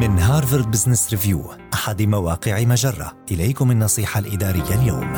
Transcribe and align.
من 0.00 0.18
هارفارد 0.18 0.70
بزنس 0.70 1.10
ريفيو 1.10 1.52
أحد 1.74 2.02
مواقع 2.02 2.64
مجرة. 2.64 3.12
إليكم 3.30 3.70
النصيحة 3.70 4.20
الإدارية 4.20 4.82
اليوم. 4.82 5.14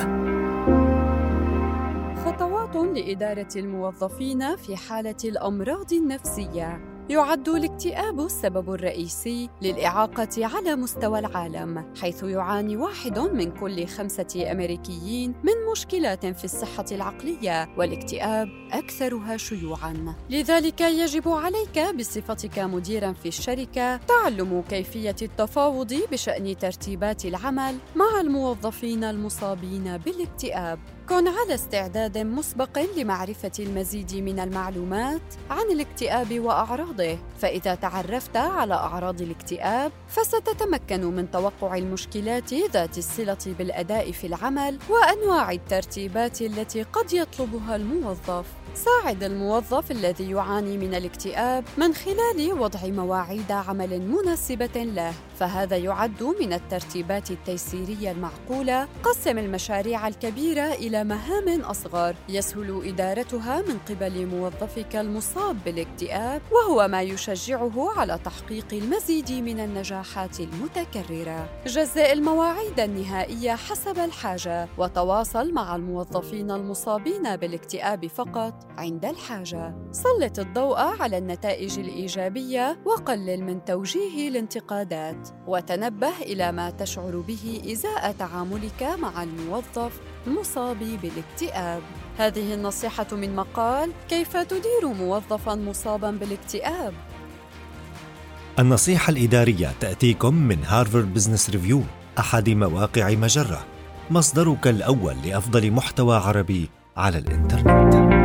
خطوات 2.25 2.77
لإدارة 2.77 3.49
الموظفين 3.57 4.57
في 4.57 4.77
حالة 4.77 5.17
الأمراض 5.25 5.93
النفسية. 5.93 6.98
يعد 7.11 7.49
الاكتئاب 7.49 8.21
السبب 8.21 8.75
الرئيسي 8.75 9.51
للإعاقة 9.63 10.47
على 10.47 10.77
مستوى 10.77 11.19
العالم، 11.19 11.95
حيث 12.01 12.23
يعاني 12.23 12.77
واحد 12.77 13.19
من 13.19 13.51
كل 13.51 13.87
خمسة 13.87 14.53
أمريكيين 14.53 15.35
من 15.43 15.53
مشكلات 15.73 16.27
في 16.27 16.45
الصحة 16.45 16.85
العقلية، 16.93 17.69
والاكتئاب 17.77 18.49
أكثرها 18.73 19.37
شيوعاً. 19.37 20.15
لذلك 20.31 20.81
يجب 20.81 21.29
عليك 21.29 21.95
بصفتك 21.99 22.59
مديراً 22.59 23.13
في 23.13 23.29
الشركة 23.29 23.97
تعلم 23.97 24.65
كيفية 24.71 25.17
التفاوض 25.23 25.95
بشأن 26.13 26.57
ترتيبات 26.57 27.25
العمل 27.25 27.77
مع 27.97 28.21
الموظفين 28.21 29.05
المصابين 29.05 29.97
بالاكتئاب. 29.97 30.79
كن 31.09 31.29
على 31.29 31.55
استعداد 31.55 32.19
مسبق 32.19 32.79
لمعرفة 32.97 33.53
المزيد 33.59 34.15
من 34.15 34.41
المعلومات 34.41 35.23
عن 35.51 35.71
الاكتئاب 35.73 36.41
وأعراضه، 36.41 36.98
فإذا 37.39 37.75
تعرفت 37.75 38.37
على 38.37 38.75
أعراض 38.75 39.23
الاكتئاب 39.23 39.93
فستتمكن 40.09 41.05
من 41.05 41.31
توقع 41.31 41.77
المشكلات 41.77 42.55
ذات 42.55 42.99
الصلة 42.99 43.55
بالأداء 43.59 44.13
في 44.13 44.27
العمل 44.27 44.79
وأنواع 44.89 45.53
الترتيبات 45.53 46.43
التي 46.43 46.83
قد 46.83 47.13
يطلبها 47.13 47.77
الموظف. 47.77 48.47
ساعد 48.75 49.25
الموظف 49.25 49.91
الذي 49.91 50.31
يعاني 50.31 50.79
من 50.79 50.95
الاكتئاب 50.95 51.65
من 51.77 51.95
خلال 51.95 52.53
وضع 52.61 52.81
مواعيد 52.85 53.53
عمل 53.53 54.01
مناسبة 54.01 54.85
له، 54.85 55.13
فهذا 55.39 55.77
يعد 55.77 56.23
من 56.41 56.53
الترتيبات 56.53 57.31
التيسيرية 57.31 58.11
المعقولة. 58.11 58.89
قسم 59.03 59.39
المشاريع 59.39 60.09
الكبيرة 60.09 60.73
إلى 60.73 61.05
مهام 61.05 61.61
أصغر 61.61 62.15
يسهل 62.29 62.83
إدارتها 62.85 63.63
من 63.63 63.79
قبل 63.89 64.27
موظفك 64.27 64.97
المصاب 64.97 65.57
بالاكتئاب، 65.65 66.43
وهو 66.53 66.88
ما 66.89 67.03
يشجعه 67.03 67.99
على 67.99 68.19
تحقيق 68.25 68.67
المزيد 68.73 69.33
من 69.33 69.61
النجاحات 69.61 70.41
المتكررة. 70.41 71.49
جزء 71.67 72.13
المواعيد 72.13 72.81
النهائية 72.81 73.55
حسب 73.55 73.99
الحاجة، 73.99 74.69
وتواصل 74.79 75.53
مع 75.53 75.77
الموظفين 75.77 76.51
المصابين 76.51 77.37
بالاكتئاب 77.37 78.07
فقط 78.07 78.55
عند 78.79 79.05
الحاجة. 79.05 79.75
سلط 79.93 80.39
الضوء 80.39 80.79
على 80.79 81.19
النتائج 81.19 81.79
الإيجابية 81.79 82.79
وقلل 82.85 83.45
من 83.45 83.65
توجيه 83.65 84.29
الانتقادات، 84.29 85.29
وتنبه 85.47 86.19
إلى 86.23 86.53
ما 86.53 86.71
تشعر 86.71 87.17
به 87.17 87.63
إزاء 87.73 88.13
تعاملك 88.13 88.83
مع 88.83 89.23
الموظف 89.23 90.01
المصاب 90.27 90.79
بالاكتئاب. 90.79 91.83
هذه 92.19 92.55
النصيحة 92.55 93.07
من 93.13 93.37
مقال 93.37 93.93
كيف 94.09 94.37
تدير 94.37 94.89
موظفا 94.99 95.55
مصابا 95.55 96.11
بالاكتئاب؟ 96.11 96.93
النصيحة 98.59 99.11
الإدارية 99.11 99.73
تأتيكم 99.81 100.35
من 100.35 100.65
هارفارد 100.65 101.15
بزنس 101.15 101.51
ريفيو 101.51 101.83
أحد 102.19 102.51
مواقع 102.51 103.11
مجرة. 103.11 103.67
مصدرك 104.11 104.67
الأول 104.67 105.17
لأفضل 105.25 105.71
محتوى 105.71 106.17
عربي 106.17 106.71
على 106.97 107.19
الإنترنت. 107.19 108.18